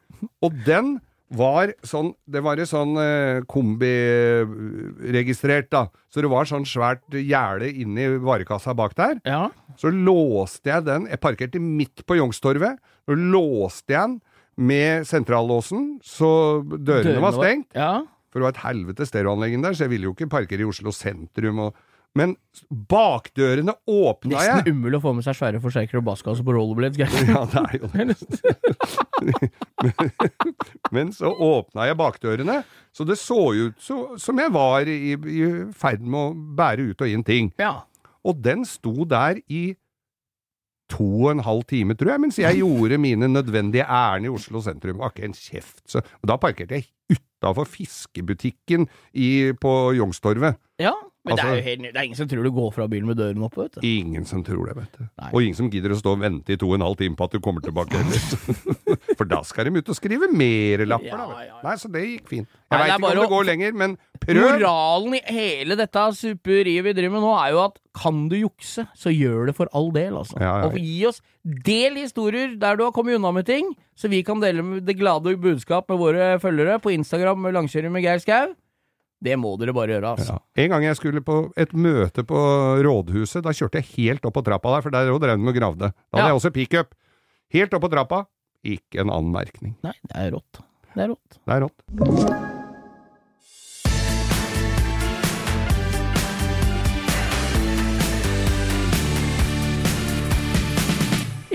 Og 0.41 0.55
den 0.65 0.95
var 1.33 1.73
sånn 1.85 2.11
Det 2.29 2.41
var 2.45 2.57
en 2.61 2.67
sånn 2.69 2.97
eh, 3.01 3.41
kombiregistrert, 3.49 5.71
da. 5.73 5.87
Så 6.13 6.21
det 6.21 6.29
var 6.31 6.45
sånn 6.49 6.65
svært 6.69 7.01
gjerde 7.09 7.67
inni 7.71 8.05
varekassa 8.21 8.73
bak 8.77 8.93
der. 8.97 9.15
Ja. 9.25 9.49
Så 9.81 9.87
låste 9.89 10.69
jeg 10.69 10.85
den, 10.85 11.07
jeg 11.09 11.19
parkerte 11.23 11.59
midt 11.61 12.05
på 12.05 12.15
Youngstorget, 12.19 12.77
og 13.09 13.15
låste 13.17 13.93
jeg 13.93 14.01
den 14.01 14.19
med 14.55 15.03
sentrallåsen, 15.07 15.99
så 16.05 16.61
dørene, 16.63 17.21
var 17.23 17.33
stengt. 17.35 17.75
Ja. 17.75 18.03
For 18.31 18.39
det 18.39 18.45
var 18.47 18.53
et 18.55 18.67
helvete 18.67 19.05
stereoanlegg 19.07 19.53
der, 19.63 19.73
så 19.75 19.83
jeg 19.85 19.93
ville 19.95 20.07
jo 20.09 20.15
ikke 20.15 20.31
parkere 20.31 20.61
i 20.63 20.69
Oslo 20.69 20.91
sentrum. 20.95 21.57
Og, 21.67 21.71
men 22.15 22.33
bakdørene 22.69 23.73
åpna 23.91 24.37
Nesten 24.37 24.61
jeg! 24.63 24.73
umulig 24.75 24.99
å 24.99 25.03
få 25.03 25.11
med 25.17 25.25
seg 25.25 25.35
svære 25.35 25.59
forsterkere 25.63 25.99
og 25.99 26.05
basskasse 26.07 26.45
på 26.47 26.55
rollerblades, 26.55 26.97
Ja, 27.27 27.41
det 27.51 27.63
er 27.63 27.73
jo 27.81 27.89
det. 27.91 28.15
Men 30.95 31.11
så 31.15 31.31
åpna 31.31 31.87
jeg 31.89 31.97
bakdørene, 31.99 32.59
så 32.95 33.05
det 33.07 33.17
så 33.19 33.39
ut 33.57 33.79
så, 33.83 33.97
som 34.21 34.39
jeg 34.39 34.53
var 34.55 34.87
i, 34.87 35.15
i 35.15 35.41
ferd 35.75 36.05
med 36.05 36.19
å 36.21 36.55
bære 36.57 36.91
ut 36.91 37.03
og 37.03 37.11
inn 37.11 37.25
ting. 37.27 37.51
Ja. 37.61 37.81
Og 38.25 38.39
den 38.45 38.63
sto 38.67 39.03
der 39.09 39.41
i 39.51 39.75
to 40.91 41.05
og 41.25 41.31
en 41.33 41.43
halv 41.45 41.63
time, 41.69 41.95
tror 41.97 42.11
jeg, 42.13 42.21
mens 42.21 42.37
jeg 42.37 42.59
gjorde 42.61 42.99
mine 43.01 43.27
nødvendige 43.31 43.87
ærend 43.89 44.27
i 44.27 44.31
Oslo 44.33 44.61
sentrum. 44.61 44.99
Var 45.01 45.11
ikke 45.13 45.27
en 45.27 45.35
kjeft. 45.37 45.81
Så, 45.89 46.03
og 46.21 46.29
da 46.29 46.37
parkerte 46.41 46.77
jeg 46.77 46.87
utafor 47.09 47.67
fiskebutikken 47.69 48.87
i, 49.13 49.51
på 49.61 49.73
Youngstorget. 49.97 50.61
ja. 50.81 50.93
Men 51.25 51.35
det 51.35 51.43
er 51.43 51.49
Altså- 51.55 51.63
helt 51.65 51.81
Det 51.81 51.95
er 51.95 52.03
ingen 52.05 52.15
som 52.19 52.27
tror 52.27 52.43
du 52.43 52.51
går 52.51 52.71
fra 52.73 52.87
bilen 52.87 53.07
med 53.09 53.17
døren 53.17 53.41
oppe, 53.43 53.57
vet 53.63 53.71
du. 53.73 53.81
Ingen 53.87 54.25
som 54.25 54.43
tror 54.43 54.67
det, 54.67 54.75
vet 54.77 54.91
du. 54.99 55.03
Nei. 55.21 55.29
Og 55.33 55.41
ingen 55.41 55.55
som 55.55 55.69
gidder 55.73 55.89
å 55.95 55.97
stå 55.97 56.11
og 56.13 56.19
vente 56.21 56.53
i 56.53 56.55
to 56.61 56.67
og 56.69 56.75
en 56.75 56.81
halv 56.85 56.97
time 56.97 57.15
på 57.17 57.23
at 57.25 57.31
du 57.31 57.39
kommer 57.39 57.61
tilbake. 57.65 57.97
For 59.17 59.25
da 59.25 59.41
skal 59.47 59.65
de 59.69 59.79
ut 59.81 59.89
og 59.89 59.95
skrive 59.97 60.29
mer 60.31 60.83
lapper, 60.85 61.07
Ja, 61.09 61.17
da. 61.17 61.39
ja, 61.41 61.45
ja. 61.49 61.59
Nei, 61.63 61.75
så 61.81 61.89
det 61.91 62.03
gikk 62.05 62.27
fint. 62.29 62.47
Jeg 62.71 62.79
veit 62.81 62.91
ikke 62.91 62.95
om 63.09 63.15
det 63.15 63.25
å- 63.25 63.29
går 63.31 63.45
lenger, 63.45 63.73
men 63.73 63.97
prøv! 64.19 64.59
Moralen 64.59 65.15
i 65.15 65.21
hele 65.33 65.75
dette 65.79 66.03
superiet 66.17 66.83
vi 66.83 66.93
driver 66.93 67.11
med 67.17 67.21
nå, 67.25 67.33
er 67.45 67.51
jo 67.55 67.59
at 67.65 67.79
kan 67.95 68.27
du 68.29 68.35
jukse, 68.35 68.85
så 68.97 69.09
gjør 69.15 69.47
det 69.47 69.55
for 69.55 69.67
all 69.73 69.89
del, 69.95 70.13
altså. 70.19 70.37
Ja, 70.41 70.59
ja. 70.61 70.67
Og 70.67 70.75
gi 70.77 71.05
oss 71.07 71.21
del 71.45 71.95
historier 71.95 72.57
der 72.59 72.75
du 72.75 72.83
har 72.83 72.91
kommet 72.91 73.15
unna 73.15 73.31
med 73.31 73.45
ting, 73.47 73.73
så 73.95 74.09
vi 74.11 74.21
kan 74.23 74.39
dele 74.43 74.81
det 74.83 74.97
glade 74.99 75.37
budskap 75.39 75.87
med 75.89 75.97
våre 76.01 76.35
følgere 76.43 76.77
på 76.83 76.91
Instagram 76.93 77.39
med 77.47 77.53
Langkjøring 77.55 77.91
med 77.95 78.03
Geir 78.03 78.19
Skau. 78.19 78.53
Det 79.23 79.37
må 79.39 79.53
dere 79.57 79.73
bare 79.73 79.95
gjøre, 79.95 80.11
altså. 80.17 80.35
Ja. 80.35 80.63
En 80.63 80.69
gang 80.73 80.83
jeg 80.83 80.97
skulle 80.99 81.21
på 81.25 81.37
et 81.57 81.71
møte 81.73 82.23
på 82.27 82.39
rådhuset, 82.85 83.43
da 83.45 83.53
kjørte 83.55 83.79
jeg 83.81 83.89
helt 83.95 84.25
opp 84.27 84.35
på 84.37 84.43
trappa 84.45 84.75
der, 84.75 84.81
for 84.85 84.89
der 84.93 85.07
drev 85.07 85.39
de 85.39 85.47
og 85.49 85.55
gravde. 85.55 85.91
Da 86.11 86.17
hadde 86.19 86.25
Ja. 86.25 86.33
jeg 86.33 86.41
også 86.41 86.53
pickup. 86.53 86.93
Helt 87.53 87.73
opp 87.73 87.81
på 87.81 87.91
trappa. 87.91 88.25
Ikke 88.65 88.99
en 89.01 89.09
anmerkning. 89.09 89.75
Nei, 89.83 89.93
det 90.09 90.15
er 90.15 90.31
rått. 90.31 90.61
Det 90.95 91.03
er 91.03 91.09
rått. 91.13 91.39
Det 91.45 91.53
er 91.53 91.61
rått. 91.67 92.51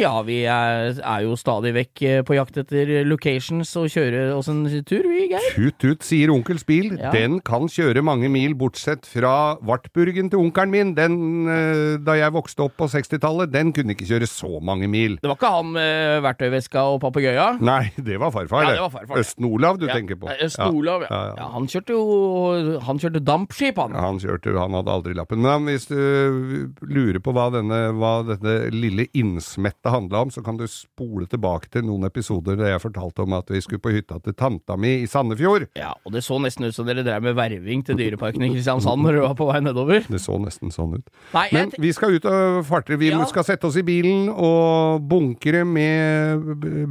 Ja, 0.00 0.14
vi 0.25 0.38
er, 0.49 0.95
er 0.97 1.25
jo 1.26 1.35
stadig 1.37 1.73
vekk 1.76 2.02
eh, 2.09 2.21
på 2.25 2.35
jakt 2.38 2.57
etter 2.62 2.90
locations 3.04 3.69
og 3.76 3.90
kjører 3.92 4.30
oss 4.33 4.49
en 4.49 4.62
tur, 4.88 5.04
vi, 5.04 5.26
Geir. 5.30 5.49
Tut 5.57 5.76
tut, 5.83 6.04
sier 6.07 6.33
onkels 6.33 6.64
bil. 6.69 6.95
Ja. 6.97 7.11
Den 7.12 7.38
kan 7.45 7.69
kjøre 7.71 8.00
mange 8.07 8.30
mil, 8.33 8.54
bortsett 8.59 9.04
fra 9.09 9.57
Wartburgen 9.66 10.30
til 10.33 10.40
onkelen 10.40 10.73
min. 10.73 10.95
Den, 10.97 11.19
eh, 11.52 11.99
da 12.00 12.16
jeg 12.16 12.33
vokste 12.33 12.64
opp 12.64 12.78
på 12.80 12.88
60-tallet, 12.92 13.52
den 13.52 13.75
kunne 13.76 13.92
ikke 13.97 14.09
kjøre 14.09 14.28
så 14.30 14.61
mange 14.64 14.88
mil. 14.90 15.19
Det 15.21 15.28
var 15.28 15.37
ikke 15.37 15.52
han 15.59 15.73
med 15.76 16.25
verktøyveska 16.25 16.87
og 16.95 17.00
papegøya? 17.04 17.50
Nei, 17.61 17.90
det 18.00 18.16
var 18.23 18.33
farfar. 18.35 18.64
Ja, 18.71 18.75
det 18.78 18.85
var 18.87 18.95
farfar. 18.97 19.21
Østen-Olav 19.21 19.78
du 19.83 19.87
Ja, 19.90 19.99
tenker 19.99 20.16
på. 20.23 20.30
eh, 20.33 20.47
Østen-Olav, 20.49 21.04
ja. 21.11 21.21
Ja. 21.37 21.50
Han 21.52 21.69
kjørte 21.69 21.92
jo 21.95 22.78
Han 22.88 22.99
kjørte 23.02 23.21
dampskip, 23.25 23.76
han. 23.83 23.92
Han 23.95 24.19
kjørte, 24.23 24.57
han 24.57 24.73
hadde 24.80 24.92
aldri 24.97 25.14
lappen. 25.19 25.45
Men 25.45 25.69
hvis 25.69 25.87
du 25.90 26.71
lurer 26.88 27.21
på 27.23 27.33
hva 27.37 27.50
denne, 27.54 27.80
hva 28.00 28.14
denne 28.28 28.57
lille 28.73 29.07
innsmetta 29.16 29.89
dette 29.90 29.97
handla 29.99 30.23
om, 30.25 30.30
så 30.30 30.42
kan 30.44 30.56
du 30.59 30.66
spole 30.70 31.26
tilbake 31.30 31.70
til 31.73 31.82
noen 31.87 32.04
episoder 32.06 32.56
der 32.59 32.73
jeg 32.75 32.82
fortalte 32.82 33.25
om 33.25 33.35
at 33.38 33.50
vi 33.50 33.61
skulle 33.64 33.82
på 33.82 33.92
hytta 33.94 34.20
til 34.23 34.35
tanta 34.38 34.76
mi 34.78 35.00
i 35.02 35.06
Sandefjord. 35.11 35.66
Ja, 35.78 35.92
og 36.06 36.12
det 36.14 36.23
så 36.25 36.38
nesten 36.42 36.68
ut 36.68 36.75
som 36.76 36.87
dere 36.88 37.02
drev 37.06 37.23
med 37.25 37.37
verving 37.38 37.82
til 37.87 37.99
Dyreparken 37.99 38.44
i 38.47 38.50
Kristiansand 38.54 39.02
når 39.04 39.18
dere 39.18 39.28
var 39.30 39.37
på 39.38 39.49
vei 39.50 39.61
nedover. 39.64 40.06
Det 40.11 40.20
så 40.23 40.38
nesten 40.40 40.73
sånn 40.75 40.99
ut. 41.00 41.11
Nei, 41.35 41.47
Men 41.52 41.73
vi 41.80 41.92
skal 41.97 42.14
ut 42.16 42.25
og 42.30 42.64
farte. 42.68 42.97
Vi 43.00 43.11
Ja. 43.11 43.25
skal 43.26 43.44
sette 43.44 43.66
oss 43.66 43.76
i 43.76 43.82
bilen 43.82 44.28
og 44.30 45.02
bunkre 45.09 45.64
med 45.66 46.44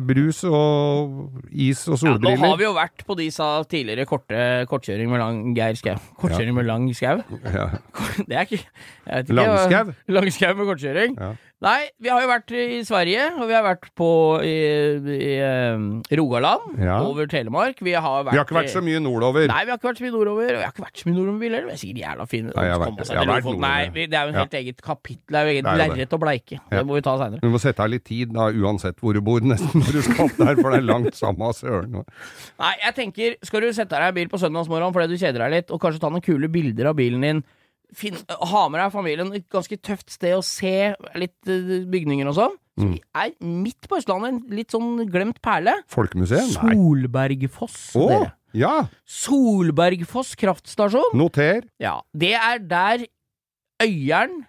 brus 0.07 0.43
og 0.43 1.31
is 1.51 1.87
og 1.87 1.97
solbriller. 1.99 2.35
ja, 2.35 2.43
nå 2.43 2.49
har 2.51 2.57
vi 2.57 2.63
jo 2.67 2.73
vært 2.75 3.05
på 3.07 3.15
de 3.17 3.29
sa 3.31 3.63
tidligere 3.63 4.05
korte 4.05 4.65
kortkjøring 4.67 5.09
med 5.09 5.19
lang 5.19 5.55
Geir 5.55 5.75
Skau. 5.79 5.95
Kortkjøring 6.19 6.53
med 6.55 6.65
lang 6.65 6.89
skau? 6.93 7.21
Ja. 7.45 7.69
Det 8.29 8.35
er 8.35 8.45
ikke 8.45 8.59
ikke, 8.59 9.33
Langskau? 9.33 9.93
Langskau 10.15 10.53
med 10.55 10.65
kortkjøring. 10.67 11.15
Ja. 11.19 11.33
Nei, 11.59 11.89
vi 11.99 12.07
har 12.07 12.21
jo 12.23 12.27
vært 12.29 12.51
i 12.55 12.77
Sverige, 12.87 13.23
og 13.35 13.49
vi 13.49 13.55
har 13.57 13.65
vært 13.65 13.89
på 13.99 14.05
i, 14.47 14.51
i 15.11 15.31
i 15.35 16.15
Rogaland, 16.15 16.77
Ja. 16.79 17.01
over 17.03 17.27
Telemark. 17.27 17.81
Vi 17.83 17.91
har 17.99 18.23
vært 18.23 18.31
Vi 18.31 18.37
har 18.39 18.45
ikke 18.47 18.55
vært 18.55 18.71
så 18.71 18.79
mye 18.85 19.01
nordover. 19.03 19.43
Nei, 19.51 19.65
vi 19.67 19.73
har 19.73 19.77
ikke 19.77 19.89
vært 19.89 19.99
så 19.99 20.05
mye 20.05 20.13
nordover. 20.15 20.53
Og 20.53 20.55
vi 20.55 20.63
har 20.63 20.71
ikke 20.71 20.85
vært 20.85 21.01
så 21.01 21.09
mye 21.09 21.17
nordover 21.17 21.43
heller. 21.49 21.65
Vi 21.67 21.73
er 21.75 21.81
sikkert 21.81 21.99
jævla 22.05 22.27
fine. 22.31 22.53
Nei, 22.55 22.63
jeg 22.63 22.71
jeg 22.71 23.19
har 23.19 23.33
vært 23.33 23.59
Nei, 23.65 23.89
vi, 23.97 24.05
det 24.07 24.17
er 24.21 24.23
jo 24.23 24.31
en 24.31 24.39
helt 24.39 24.55
eget 24.61 24.81
kapittel. 24.87 25.27
Det 25.27 25.35
er 25.41 25.43
jo 25.43 25.51
eget 25.57 25.67
Det 25.67 25.73
er 25.73 25.77
det. 25.83 25.89
lerret 25.97 26.15
å 26.15 26.21
bleike. 26.23 26.61
Ja. 26.63 26.77
Det 26.79 26.85
må 26.87 26.95
vi 26.95 27.03
ta 27.09 27.17
seinere. 27.19 27.43
Du 27.43 27.49
må 27.51 27.59
sette 27.59 27.83
av 27.83 27.91
litt 27.91 28.05
tid, 28.07 28.31
da, 28.39 28.47
uansett 28.55 28.95
hvor 29.03 29.13
du 29.13 29.21
bor, 29.21 29.43
nesten, 29.51 29.83
når 29.83 29.91
du 29.99 30.01
skal 30.07 30.25
opp 30.29 30.39
der, 30.39 30.55
for 30.63 30.71
det 30.71 30.79
er 30.79 30.87
langt 30.87 31.19
samme 31.19 31.51
søren. 31.59 32.05
Nei, 32.63 32.73
jeg 32.85 32.95
tenker, 33.03 33.35
skal 33.43 33.67
du 33.67 33.73
sette 33.75 33.99
deg 33.99 34.15
i 34.15 34.19
bil 34.23 34.31
på 34.31 34.39
søndagsmorgen 34.39 34.95
fordi 34.95 35.11
du 35.11 35.19
kjeder 35.19 35.43
deg 35.43 35.57
litt, 35.59 35.71
og 35.75 35.83
kanskje 35.83 35.99
ta 36.07 36.07
noen 36.15 36.23
kule 36.23 36.47
bilder 36.47 36.93
av 36.93 36.95
bilen 36.95 37.19
din, 37.27 37.43
finn, 37.95 38.15
ha 38.29 38.63
med 38.69 38.79
deg 38.81 38.91
familien 38.93 39.33
et 39.35 39.47
ganske 39.49 39.77
tøft 39.81 40.09
sted 40.13 40.35
å 40.37 40.43
se 40.45 40.93
litt 41.15 41.47
eh, 41.49 41.85
bygninger 41.89 42.27
og 42.29 42.35
sånn, 42.37 42.57
så 42.79 42.85
Mm. 42.85 42.93
er 43.13 43.31
midt 43.43 43.89
på 43.89 43.97
Østlandet, 43.99 44.29
en 44.29 44.55
litt 44.55 44.71
sånn 44.71 45.01
glemt 45.11 45.41
perle. 45.43 45.73
Folkemuseet? 45.91 46.53
Nei. 46.63 46.75
Solbergfoss, 46.77 47.91
dere. 47.97 48.29
ja! 48.55 48.87
Solbergfoss 49.05 50.35
kraftstasjon. 50.39 51.11
Noter. 51.19 51.65
Ja, 51.83 51.97
det 52.15 52.33
er 52.39 52.59
der 52.59 53.05
Øyeren, 53.83 54.45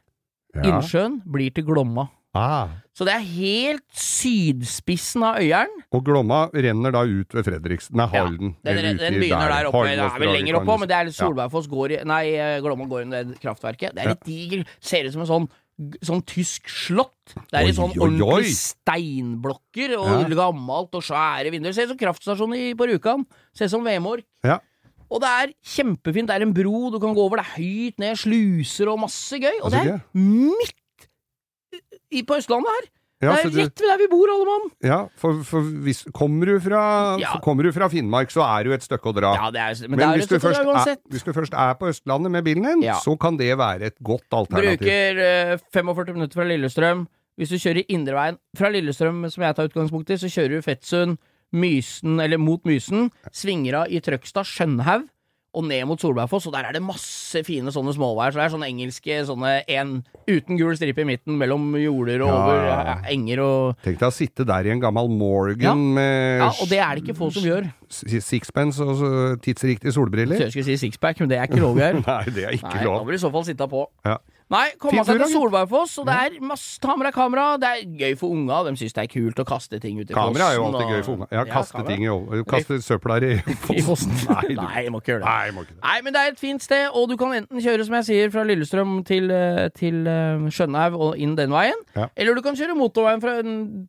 Ja. 0.54 0.62
innsjøen, 0.62 1.20
blir 1.26 1.50
til 1.54 1.64
Glomma. 1.64 2.08
Ah. 2.36 2.68
Så 2.94 3.06
det 3.08 3.14
er 3.16 3.24
helt 3.26 3.86
sydspissen 3.96 5.24
av 5.26 5.38
Øyeren. 5.40 5.72
Og 5.90 6.04
Glomma 6.06 6.44
renner 6.54 6.92
da 6.94 7.02
ut 7.08 7.34
ved 7.34 7.46
Fredriksen, 7.48 7.96
nei, 7.98 8.06
Halden. 8.12 8.52
Den, 8.60 8.70
eller 8.70 8.86
den, 8.86 9.00
den 9.00 9.16
begynner 9.18 9.50
der 9.50 9.70
oppe. 9.70 9.86
Det 9.88 10.04
er 10.04 10.20
vel 10.22 10.34
lenger 10.36 10.60
oppå, 10.60 10.76
men 10.78 10.90
det 10.90 10.98
er. 10.98 11.10
Solbergfoss 11.16 11.66
går 11.70 11.96
i 11.96 11.98
Nei, 12.06 12.22
eh, 12.38 12.60
Glomma 12.62 12.86
går 12.90 13.08
under 13.08 13.24
det 13.32 13.40
kraftverket. 13.42 13.96
Det 13.96 14.04
er 14.04 14.12
litt 14.14 14.28
diger. 14.28 14.62
Ser 14.78 15.08
ut 15.08 15.16
som 15.16 15.26
en 15.26 15.32
sånn 15.34 15.50
Sånn 16.04 16.20
tysk 16.28 16.66
slott. 16.68 17.32
Det 17.48 17.56
er 17.56 17.70
i 17.70 17.72
sånn 17.72 17.94
ordentlige 17.96 18.50
steinblokker 18.52 19.94
og 19.96 20.10
Ja. 20.10 20.34
gammelt 20.42 20.92
og 20.92 21.00
svære 21.00 21.48
vinduer. 21.50 21.72
Ser 21.72 21.88
ut 21.88 21.94
som 21.94 21.96
kraftstasjonen 22.02 22.76
på 22.76 22.84
Rjukan. 22.90 23.24
Ser 23.56 23.64
ut 23.64 23.70
som 23.70 23.82
Vemork. 23.88 24.26
Ja. 24.44 24.58
Og 25.10 25.22
det 25.22 25.30
er 25.30 25.54
kjempefint. 25.64 26.28
Det 26.28 26.36
er 26.36 26.42
en 26.44 26.52
bro 26.52 26.90
du 26.92 27.00
kan 27.00 27.14
gå 27.16 27.24
over. 27.24 27.40
Det 27.40 27.46
er 27.46 27.56
høyt 27.56 27.98
ned, 27.98 28.18
sluser 28.20 28.92
og 28.92 29.00
masse 29.00 29.32
gøy. 29.40 29.56
Og 29.64 29.70
det 29.72 29.80
er 29.86 30.00
midt 30.12 30.76
i, 32.10 32.22
på 32.26 32.36
Østlandet 32.40 32.72
her. 32.78 32.88
Ja, 33.20 33.34
det 33.36 33.50
er 33.50 33.66
rett 33.66 33.80
ved 33.82 33.90
der 33.90 33.98
vi 34.00 34.06
bor, 34.08 34.30
alle 34.32 34.46
mann. 34.48 34.70
Ja, 34.80 34.98
for, 35.20 35.42
for 35.44 35.66
hvis, 35.84 35.98
kommer, 36.16 36.48
du 36.48 36.54
fra, 36.64 37.18
Ja. 37.20 37.34
kommer 37.44 37.66
du 37.68 37.72
fra 37.76 37.90
Finnmark, 37.92 38.30
så 38.32 38.40
er 38.46 38.64
det 38.64 38.70
jo 38.70 38.76
et 38.78 38.86
stykke 38.86 39.10
å 39.10 39.16
dra. 39.18 39.32
Ja, 39.36 39.50
det 39.52 39.60
er, 39.60 39.74
men, 39.82 39.90
Men 39.90 40.00
det 40.00 40.06
er 40.06 40.14
hvis 40.22 40.24
et 40.24 40.32
du, 40.32 40.38
først 40.40 40.70
er, 40.88 40.96
hvis 41.12 41.26
du 41.26 41.32
først 41.36 41.52
er 41.52 41.74
på 41.76 41.90
Østlandet 41.92 42.32
med 42.32 42.46
bilen 42.48 42.64
din, 42.64 42.82
Ja. 42.88 42.94
så 43.04 43.18
kan 43.20 43.36
det 43.36 43.50
være 43.60 43.90
et 43.92 43.98
godt 44.00 44.24
alternativ. 44.32 44.80
Bruker 44.80 45.20
uh, 45.52 45.66
45 45.76 46.16
minutter 46.16 46.40
fra 46.40 46.48
Lillestrøm. 46.48 47.04
Hvis 47.36 47.52
du 47.52 47.58
kjører 47.60 47.84
indreveien 47.92 48.40
fra 48.56 48.72
Lillestrøm, 48.72 49.20
som 49.28 49.44
jeg 49.44 49.56
tar 49.56 49.68
utgangspunkt 49.68 50.10
i, 50.16 50.16
så 50.16 50.32
kjører 50.32 50.56
du 50.56 50.64
Fettsund, 50.64 51.20
Mysen, 51.52 52.20
eller 52.24 52.40
mot 52.40 52.64
Mysen, 52.64 53.10
svinger 53.36 53.82
av 53.82 53.92
i 53.92 54.00
Trøgstad, 54.00 54.48
Skjønhaug, 54.48 55.04
og 55.52 55.64
ned 55.66 55.84
mot 55.90 55.98
Solbergfoss, 55.98 56.46
og 56.46 56.52
der 56.54 56.68
er 56.68 56.72
det 56.76 56.82
masse 56.82 57.40
fine 57.44 57.72
sånne 57.74 57.90
småveier. 57.96 58.30
Så 58.30 58.38
det 58.38 58.44
er 58.44 58.52
sånne 58.54 58.68
engelske, 58.70 59.16
sånne 59.26 59.52
en 59.66 60.04
uten 60.30 60.56
gul 60.60 60.76
stripe 60.78 61.02
i 61.02 61.08
midten, 61.08 61.34
mellom 61.40 61.74
jorder 61.80 62.22
og 62.22 62.28
Ja. 62.30 62.36
over 62.38 62.66
ja, 62.68 62.94
enger 63.10 63.40
og 63.42 63.76
Tenk 63.82 63.98
deg 63.98 64.08
å 64.08 64.14
sitte 64.14 64.46
der 64.46 64.68
i 64.68 64.70
en 64.70 64.80
gammel 64.80 65.08
Morgan 65.10 65.62
Ja. 65.62 65.74
med 65.74 66.38
Ja, 66.40 66.48
og 66.54 66.68
det 66.70 66.78
er 66.78 66.94
det 66.94 67.02
ikke 67.04 67.16
få 67.18 67.32
som 67.34 67.42
gjør. 67.42 67.66
sixpence 67.90 68.80
og 68.80 69.40
tidsriktige 69.42 69.42
tidsriktige 69.42 69.92
Så 69.92 69.98
solbriller. 70.00 70.38
jeg 70.38 70.52
skulle 70.52 70.64
si 70.64 70.76
sixpack, 70.76 71.18
men 71.20 71.28
det 71.28 71.38
er 71.38 71.46
ikke 71.46 71.60
lov, 71.60 71.76
her. 71.78 71.92
Nei, 72.06 72.24
det 72.30 72.44
er 72.44 72.50
ikke 72.54 72.74
Nei, 72.74 72.84
da 72.84 73.02
vil 73.04 73.16
du 73.16 73.18
i 73.18 73.24
så 73.26 73.30
fall 73.32 73.44
sitte 73.44 73.66
på. 73.68 73.86
Ja. 74.06 74.16
Nei, 74.50 74.64
komme 74.82 75.04
seg 75.06 75.14
til 75.14 75.22
da, 75.22 75.28
Solbergfoss, 75.30 75.92
og 76.02 76.06
det 76.08 76.14
er 76.18 76.36
masse 76.42 76.80
Ta 76.82 76.96
med 76.98 77.06
deg 77.06 77.14
kamera. 77.14 77.44
Det 77.60 77.68
er 77.70 77.84
gøy 78.00 78.16
for 78.18 78.32
unga. 78.34 78.62
De 78.66 78.72
syns 78.80 78.94
det 78.96 79.02
er 79.04 79.10
kult 79.12 79.38
å 79.38 79.44
kaste 79.46 79.78
ting 79.82 79.98
ut 80.00 80.08
i 80.10 80.14
fossen. 80.14 80.34
Kamera 80.34 80.48
er 80.50 80.56
jo 80.58 80.64
alltid 80.66 80.82
og- 80.82 80.90
gøy 80.90 81.04
for 81.06 81.12
unga. 81.14 81.28
Ja, 81.30 81.44
kaste 81.46 81.78
ja, 81.78 81.84
ting 81.86 82.02
i 82.02 82.42
Kaste 82.50 82.78
søpla 82.82 83.18
i 83.22 83.82
fossen. 83.86 84.10
Nei, 84.30 84.48
du- 84.48 84.60
Nei, 84.60 84.82
må 84.90 84.98
ikke 85.02 85.12
gjøre 85.14 85.22
det. 85.22 85.28
Nei, 85.30 85.50
må 85.54 85.62
ikke 85.66 85.76
det. 85.76 85.82
Nei, 85.84 86.00
men 86.02 86.12
det 86.16 86.20
er 86.24 86.32
et 86.34 86.40
fint 86.42 86.62
sted, 86.66 86.88
og 86.92 87.06
du 87.12 87.16
kan 87.20 87.32
enten 87.36 87.62
kjøre, 87.62 87.86
som 87.86 87.94
jeg 88.00 88.08
sier, 88.10 88.32
fra 88.34 88.42
Lillestrøm 88.48 88.96
til, 89.06 89.30
eh, 89.30 89.68
til 89.78 90.00
eh, 90.10 90.48
Skjønhaug 90.50 90.98
og 90.98 91.14
inn 91.22 91.36
den 91.38 91.54
veien. 91.54 91.78
Ja. 91.94 92.08
Eller 92.16 92.34
du 92.34 92.42
kan 92.42 92.58
kjøre 92.58 92.74
motorveien 92.78 93.22
fra 93.22 93.36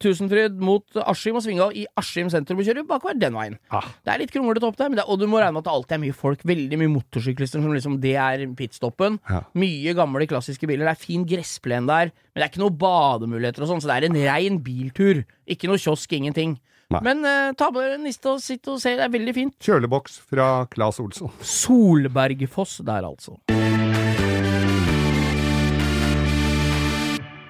Tusenfryd 0.05 0.61
mot 0.61 0.85
Askim 1.07 1.35
og 1.39 1.45
svinge 1.45 1.65
av 1.65 1.73
i 1.73 1.87
Askim 1.97 2.29
sentrum 2.29 2.61
og 2.61 2.69
kjøre 2.69 2.85
bakover 2.85 3.17
den 3.17 3.33
veien. 3.39 3.57
Ah. 3.73 3.89
Det 4.05 4.13
er 4.13 4.21
litt 4.21 4.31
kronglete 4.35 4.67
opp 4.69 4.77
der, 4.77 4.89
men 4.93 5.01
det, 5.01 5.07
og 5.09 5.17
du 5.21 5.25
må 5.31 5.41
regne 5.41 5.57
med 5.57 5.63
at 5.65 5.71
det 5.71 5.73
alltid 5.73 5.97
er 5.97 6.03
mye 6.05 6.17
folk. 6.21 6.45
Veldig 6.51 6.77
mye 6.83 6.93
motorsyklister 6.99 7.61
som 7.65 7.73
liksom 7.73 7.97
Det 8.03 8.13
er 8.19 8.45
pitstoppen. 8.57 9.17
Ja. 9.29 9.41
Mye 9.57 9.95
gamle, 9.97 10.27
klassiske 10.29 10.50
biler. 10.59 10.83
Det 10.87 10.91
er 10.91 10.99
fin 10.99 11.23
gressplen 11.27 11.87
der, 11.87 12.11
men 12.11 12.41
det 12.41 12.45
er 12.45 12.51
ikke 12.51 12.63
noen 12.63 12.79
bademuligheter 12.81 13.63
og 13.63 13.71
sånn, 13.71 13.83
så 13.83 13.91
det 13.91 13.97
er 13.99 14.07
en 14.09 14.19
rein 14.25 14.59
biltur. 14.65 15.23
Ikke 15.47 15.69
noe 15.71 15.79
kiosk, 15.81 16.11
ingenting. 16.17 16.57
Nei. 16.91 16.99
Men 17.07 17.23
uh, 17.23 17.53
ta 17.55 17.69
med 17.71 17.95
en 17.95 18.03
niste 18.03 18.27
og 18.33 18.41
sitt 18.43 18.67
og 18.67 18.81
se, 18.83 18.97
det 18.99 19.05
er 19.05 19.13
veldig 19.13 19.35
fint. 19.37 19.55
Kjøleboks 19.63 20.19
fra 20.27 20.65
Claes 20.73 20.99
Olsson. 20.99 21.31
Solbergfoss 21.39 22.81
der, 22.83 23.07
altså. 23.07 23.37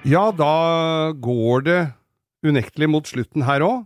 Ja, 0.06 0.28
da 0.34 0.54
går 1.22 1.66
det 1.66 1.80
unektelig 2.46 2.88
mot 2.90 3.06
slutten 3.06 3.44
her 3.46 3.62
òg. 3.66 3.82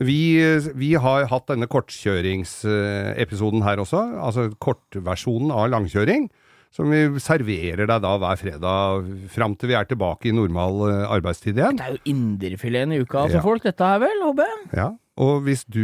Vi, 0.00 0.40
vi 0.80 0.94
har 0.96 1.26
hatt 1.28 1.50
denne 1.50 1.68
kortkjøringsepisoden 1.68 3.60
her 3.66 3.82
også, 3.82 4.00
altså 4.16 4.46
kortversjonen 4.56 5.52
av 5.52 5.68
langkjøring, 5.74 6.30
som 6.70 6.90
vi 6.92 7.00
serverer 7.18 7.86
deg 7.90 8.02
da 8.04 8.12
hver 8.22 8.38
fredag 8.38 9.08
fram 9.34 9.56
til 9.58 9.72
vi 9.72 9.74
er 9.78 9.88
tilbake 9.90 10.30
i 10.30 10.34
normal 10.36 10.84
eh, 10.90 11.04
arbeidstid 11.16 11.58
igjen. 11.58 11.76
Det 11.80 11.86
er 11.88 11.96
jo 11.96 12.12
indrefileten 12.14 12.94
i 12.94 13.00
uka 13.02 13.24
for 13.26 13.38
Ja. 13.40 13.42
folk, 13.42 13.62
dette 13.66 13.82
her 13.90 13.98
vel, 14.04 14.22
håper 14.22 14.46
jeg? 14.46 14.60
Ja, 14.78 14.88
og 15.20 15.42
hvis 15.48 15.64
du 15.66 15.82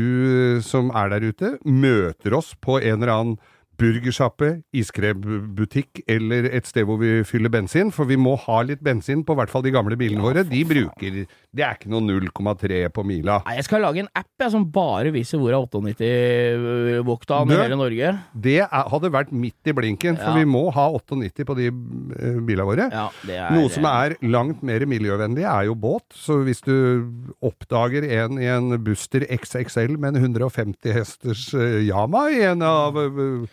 eh, 0.56 0.62
som 0.62 0.92
er 0.94 1.10
der 1.16 1.26
ute, 1.26 1.56
møter 1.66 2.36
oss 2.38 2.54
på 2.62 2.78
en 2.80 3.02
eller 3.02 3.12
annen 3.16 3.36
burgersjappe, 3.80 4.50
iskrembutikk 4.76 6.02
eller 6.10 6.48
et 6.56 6.68
sted 6.68 6.86
hvor 6.88 6.98
vi 7.00 7.20
fyller 7.28 7.52
bensin, 7.52 7.92
for 7.94 8.08
vi 8.08 8.18
må 8.20 8.34
ha 8.46 8.60
litt 8.66 8.82
bensin 8.84 9.24
på 9.26 9.36
hvert 9.36 9.52
fall 9.52 9.64
de 9.66 9.72
gamle 9.74 9.98
bilene 9.98 10.24
våre. 10.24 10.44
De 10.46 10.62
bruker 10.68 11.22
Det 11.26 11.64
er 11.64 11.76
ikke 11.78 11.90
noe 11.92 12.04
0,3 12.04 12.80
på 12.94 13.04
mila. 13.06 13.40
Nei, 13.46 13.56
jeg 13.58 13.66
skal 13.68 13.84
lage 13.84 14.02
en 14.04 14.10
app 14.16 14.28
jeg, 14.42 14.52
som 14.52 14.66
bare 14.72 15.12
viser 15.14 15.40
hvor 15.40 15.54
er 15.54 15.60
98 15.64 17.02
Voktan 17.06 17.52
i 17.52 17.58
hele 17.58 17.78
Norge. 17.78 18.12
Det 18.32 18.58
er, 18.64 18.88
hadde 18.92 19.12
vært 19.12 19.32
midt 19.32 19.70
i 19.70 19.74
blinken, 19.76 20.18
for 20.20 20.32
Ja. 20.32 20.36
vi 20.36 20.48
må 20.48 20.66
ha 20.74 20.86
98 20.92 21.46
på 21.48 21.56
de 21.58 21.70
uh, 21.70 22.40
bilene 22.44 22.68
våre. 22.68 22.88
Ja, 22.92 23.08
er 23.28 23.54
Noe 23.54 23.70
som 23.72 23.86
er 23.88 24.16
langt 24.22 24.62
mer 24.66 24.84
miljøvennlig, 24.88 25.44
er 25.46 25.68
jo 25.70 25.76
båt. 25.78 26.06
Så 26.16 26.40
hvis 26.46 26.62
du 26.64 27.06
oppdager 27.44 28.04
en 28.22 28.40
i 28.40 28.48
en 28.50 28.76
Buster 28.84 29.24
XXL 29.26 29.96
med 29.98 30.16
en 30.16 30.34
150 30.34 30.92
hesters 30.96 31.48
uh, 31.54 31.80
Yama 31.86 32.26
i 32.32 32.42
en 32.46 32.62
av 32.66 32.96
eh, 33.00 33.46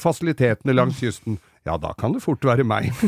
fasilitetene 0.00 0.74
langs 0.76 1.00
kysten, 1.02 1.38
ja, 1.66 1.76
da 1.80 1.92
kan 1.98 2.12
det 2.16 2.22
fort 2.24 2.44
være 2.44 2.64
meg. 2.66 2.90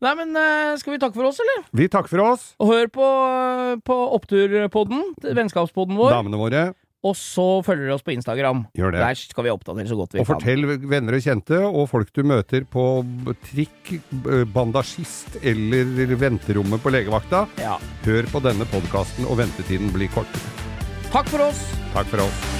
Nei, 0.00 0.14
men 0.16 0.32
eh, 0.32 0.76
skal 0.80 0.94
vi 0.94 1.00
takke 1.00 1.18
for 1.18 1.28
oss, 1.28 1.40
eller? 1.44 1.66
Vi 1.76 1.88
takker 1.92 2.08
for 2.14 2.22
oss, 2.24 2.44
Og 2.62 2.70
hør 2.72 2.86
på, 2.88 3.08
på 3.84 3.96
Oppturpodden, 4.16 5.02
vennskapspodden 5.36 5.98
vår. 6.00 6.14
damene 6.16 6.40
våre. 6.40 6.62
Og 7.00 7.14
så 7.16 7.44
følger 7.64 7.86
dere 7.86 7.96
oss 7.96 8.04
på 8.04 8.12
Instagram. 8.12 8.66
Gjør 8.76 8.92
det. 8.92 9.00
Der 9.00 9.16
skal 9.16 9.46
vi 9.46 9.52
oppdatere 9.52 9.88
så 9.88 9.96
godt 9.96 10.16
vi 10.16 10.20
Og 10.20 10.28
fortell 10.28 10.66
venner 10.68 11.16
og 11.16 11.24
kjente, 11.24 11.60
og 11.64 11.88
folk 11.88 12.12
du 12.16 12.20
møter 12.28 12.66
på 12.68 12.84
trikk, 13.48 13.94
eh, 14.20 14.44
bandasjist 14.52 15.40
eller 15.40 16.16
venterommet 16.20 16.84
på 16.84 16.92
legevakta. 16.92 17.46
Ja. 17.60 17.78
Hør 18.04 18.28
på 18.32 18.44
denne 18.44 18.68
podkasten, 18.72 19.28
og 19.28 19.40
ventetiden 19.40 19.92
blir 19.96 20.12
kortere. 20.12 20.56
Takk 21.10 21.28
for 21.32 21.48
oss! 21.48 21.64
Takk 21.96 22.12
for 22.12 22.28
oss. 22.28 22.59